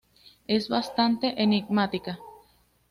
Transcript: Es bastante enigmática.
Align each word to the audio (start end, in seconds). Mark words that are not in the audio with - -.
Es 0.47 0.67
bastante 0.67 1.39
enigmática. 1.43 2.17